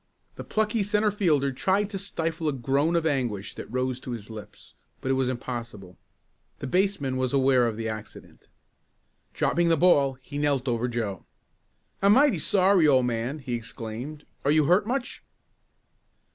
[0.33, 4.31] The plucky centre fielder tried to stifle the groan of anguish that rose to his
[4.31, 5.95] lips, but it was impossible.
[6.57, 8.47] The baseman was aware of the accident.
[9.35, 11.27] Dropping the ball he knelt over Joe.
[12.01, 14.25] "I'm mighty sorry, old man!" he exclaimed.
[14.43, 15.23] "Are you hurt much?"